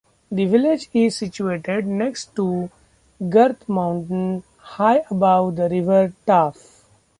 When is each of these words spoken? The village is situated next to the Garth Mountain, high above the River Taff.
The 0.31 0.45
village 0.45 0.89
is 0.95 1.15
situated 1.17 1.85
next 1.85 2.35
to 2.35 2.71
the 3.19 3.25
Garth 3.29 3.69
Mountain, 3.69 4.41
high 4.57 5.03
above 5.11 5.57
the 5.57 5.69
River 5.69 6.11
Taff. 6.25 6.87